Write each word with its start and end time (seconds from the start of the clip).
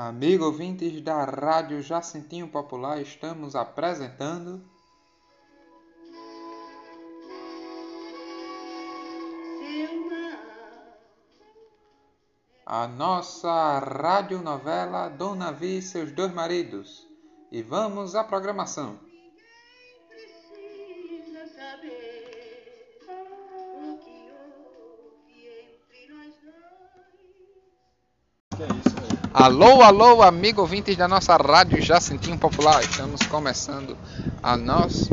Amigo 0.00 0.44
ouvintes 0.44 1.00
da 1.02 1.24
Rádio 1.24 1.82
Jacintinho 1.82 2.46
Popular, 2.46 3.02
estamos 3.02 3.56
apresentando. 3.56 4.62
A 12.64 12.86
nossa 12.86 13.80
radionovela 13.80 15.08
Dona 15.08 15.50
Vi 15.50 15.78
e 15.78 15.82
seus 15.82 16.12
dois 16.12 16.32
maridos. 16.32 17.04
E 17.50 17.60
vamos 17.60 18.14
à 18.14 18.22
programação. 18.22 19.00
Alô, 29.34 29.82
alô, 29.82 30.22
amigo 30.22 30.62
ouvintes 30.62 30.96
da 30.96 31.06
nossa 31.06 31.36
rádio 31.36 31.82
Jacintinho 31.82 32.38
Popular. 32.38 32.82
Estamos 32.82 33.20
começando 33.26 33.96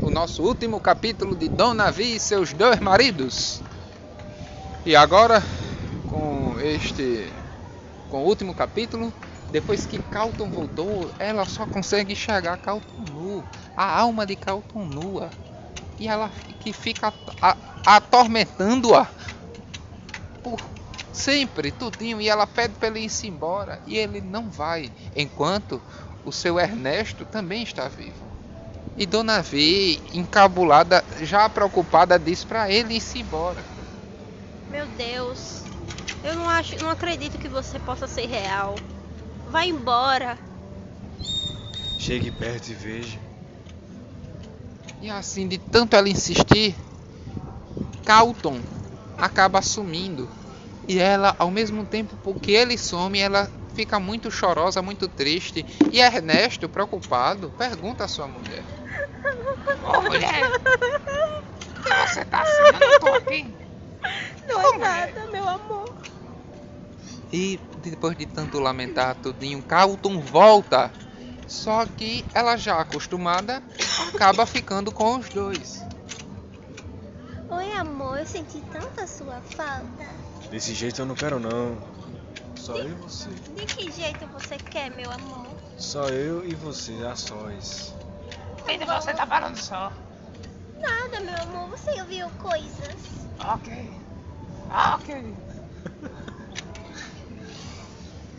o 0.01 0.09
nosso 0.09 0.41
último 0.41 0.79
capítulo 0.79 1.35
de 1.35 1.49
Dona 1.49 1.91
Vi 1.91 2.15
e 2.15 2.19
seus 2.19 2.53
dois 2.53 2.79
maridos. 2.79 3.61
E 4.85 4.95
agora, 4.95 5.43
com 6.09 6.55
este, 6.61 7.29
com 8.09 8.23
o 8.23 8.25
último 8.25 8.55
capítulo, 8.55 9.13
depois 9.51 9.85
que 9.85 9.99
Calton 9.99 10.49
voltou, 10.49 11.11
ela 11.19 11.45
só 11.45 11.65
consegue 11.65 12.13
enxergar 12.13 12.57
Calton 12.57 13.03
nu, 13.11 13.43
a 13.75 13.99
alma 13.99 14.25
de 14.25 14.37
Calton 14.37 14.85
nua. 14.85 15.29
E 15.99 16.07
ela 16.07 16.31
que 16.61 16.71
fica 16.71 17.13
atormentando-a 17.85 19.07
por 20.41 20.57
Sempre, 21.15 21.71
tudinho. 21.71 22.19
E 22.19 22.27
ela 22.27 22.45
pede 22.45 22.73
para 22.73 22.89
ele 22.89 22.99
ir 22.99 23.27
embora. 23.27 23.81
E 23.87 23.97
ele 23.97 24.19
não 24.19 24.49
vai. 24.49 24.91
Enquanto 25.15 25.81
o 26.25 26.31
seu 26.31 26.59
Ernesto 26.59 27.23
também 27.23 27.63
está 27.63 27.87
vivo. 27.87 28.25
E 28.97 29.05
Dona 29.05 29.41
V, 29.41 29.99
encabulada, 30.13 31.03
já 31.21 31.47
preocupada, 31.49 32.19
diz 32.19 32.43
para 32.43 32.69
ele 32.69 32.95
ir 32.97 33.17
embora. 33.17 33.63
Meu 34.69 34.85
Deus. 34.87 35.63
Eu 36.21 36.35
não 36.35 36.49
acho, 36.49 36.75
não 36.83 36.89
acredito 36.89 37.37
que 37.37 37.47
você 37.47 37.79
possa 37.79 38.07
ser 38.07 38.25
real. 38.25 38.75
Vai 39.49 39.69
embora. 39.69 40.37
Chegue 41.97 42.29
perto 42.29 42.69
e 42.69 42.73
veja. 42.73 43.19
E 45.01 45.09
assim, 45.09 45.47
de 45.47 45.57
tanto 45.57 45.95
ela 45.95 46.09
insistir, 46.09 46.75
Calton 48.03 48.59
acaba 49.17 49.59
assumindo 49.59 50.29
e 50.87 50.99
ela, 50.99 51.35
ao 51.39 51.49
mesmo 51.49 51.85
tempo 51.85 52.15
porque 52.23 52.51
ele 52.51 52.77
some, 52.77 53.19
ela 53.19 53.49
fica 53.73 53.99
muito 53.99 54.31
chorosa, 54.31 54.81
muito 54.81 55.07
triste. 55.07 55.65
E 55.91 55.99
Ernesto, 55.99 56.69
preocupado, 56.69 57.51
pergunta 57.57 58.03
à 58.03 58.07
sua 58.07 58.27
mulher: 58.27 58.63
Ô 59.83 60.01
mulher, 60.01 60.43
o 60.45 61.83
que 61.83 62.07
você 62.07 62.25
tá 62.25 62.41
assim? 62.41 62.63
Eu 62.81 62.91
não 62.91 62.99
tô 62.99 63.13
aqui. 63.13 63.55
Não 64.47 64.61
é 64.61 64.77
nada, 64.77 65.31
meu 65.31 65.47
amor. 65.47 65.95
E 67.33 67.59
depois 67.77 68.15
de 68.15 68.25
tanto 68.25 68.59
lamentar 68.59 69.15
tudinho, 69.15 69.61
Carlton 69.63 70.19
volta. 70.19 70.91
Só 71.47 71.85
que 71.85 72.25
ela 72.33 72.57
já 72.57 72.79
acostumada 72.79 73.61
acaba 74.13 74.45
ficando 74.45 74.91
com 74.91 75.17
os 75.17 75.29
dois. 75.29 75.83
Oi 77.49 77.71
amor, 77.73 78.19
eu 78.19 78.25
senti 78.25 78.61
tanta 78.71 79.05
sua 79.05 79.41
falta. 79.41 80.24
Desse 80.49 80.73
jeito 80.73 81.01
eu 81.01 81.05
não 81.05 81.15
quero 81.15 81.39
não. 81.39 81.77
Só 82.55 82.73
de, 82.73 82.79
eu 82.79 82.89
e 82.89 82.93
você. 82.93 83.29
De 83.29 83.65
que 83.65 83.91
jeito 83.91 84.25
você 84.27 84.57
quer, 84.57 84.89
meu 84.91 85.11
amor? 85.11 85.47
Só 85.77 86.07
eu 86.09 86.45
e 86.45 86.55
você, 86.55 86.93
a 87.05 87.15
sós. 87.15 87.93
E 88.67 88.85
você 88.85 89.13
tá 89.13 89.27
falando 89.27 89.57
só? 89.57 89.91
Nada, 90.79 91.19
meu 91.19 91.41
amor. 91.43 91.69
Você 91.69 92.01
ouviu 92.01 92.29
coisas. 92.41 92.95
Ok. 93.39 93.91
Ok. 94.69 95.35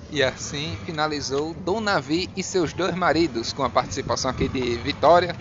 E 0.08 0.22
assim 0.22 0.78
finalizou 0.86 1.52
Dona 1.52 2.00
Vi 2.00 2.30
e 2.36 2.42
seus 2.42 2.72
dois 2.72 2.94
maridos, 2.94 3.52
com 3.52 3.64
a 3.64 3.68
participação 3.68 4.30
aqui 4.30 4.48
de 4.48 4.76
Vitória, 4.78 5.34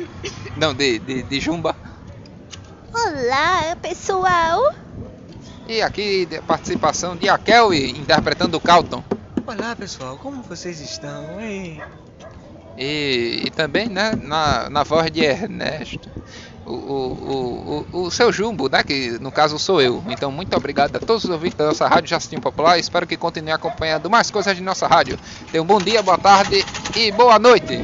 não, 0.58 0.74
de, 0.74 0.98
de, 0.98 1.22
de 1.22 1.40
Jumba. 1.40 1.76
Olá, 2.92 3.76
pessoal! 3.80 4.85
E 5.68 5.82
aqui 5.82 6.28
a 6.38 6.42
participação 6.44 7.16
de 7.16 7.28
Akelwi 7.28 7.90
interpretando 7.90 8.56
o 8.56 8.60
Calton. 8.60 9.04
Olá 9.48 9.76
pessoal, 9.76 10.16
como 10.18 10.44
vocês 10.44 10.80
estão? 10.80 11.42
Hein? 11.42 11.82
E, 12.78 13.42
e 13.46 13.50
também 13.50 13.90
né, 13.90 14.14
na, 14.22 14.70
na 14.70 14.84
voz 14.84 15.10
de 15.10 15.24
Ernesto, 15.24 16.10
o, 16.66 16.72
o, 16.72 17.86
o, 17.94 18.02
o, 18.04 18.12
seu 18.12 18.32
Jumbo, 18.32 18.70
né, 18.70 18.84
que 18.84 19.18
no 19.20 19.32
caso 19.32 19.58
sou 19.58 19.82
eu. 19.82 20.04
Então 20.08 20.32
muito 20.32 20.56
obrigado 20.56 20.96
a 20.98 21.00
todos 21.00 21.24
os 21.24 21.30
ouvintes 21.32 21.58
da 21.58 21.66
nossa 21.66 21.88
rádio 21.88 22.10
Jacintinho 22.10 22.42
Popular. 22.42 22.78
Espero 22.78 23.08
que 23.08 23.18
continuem 23.18 23.54
acompanhando 23.54 24.08
mais 24.08 24.30
coisas 24.30 24.56
de 24.56 24.62
nossa 24.62 24.86
rádio. 24.86 25.18
Tenham 25.52 25.64
um 25.64 25.68
bom 25.68 25.80
dia, 25.80 26.04
boa 26.04 26.18
tarde 26.18 26.64
e 26.96 27.12
boa 27.12 27.40
noite. 27.40 27.82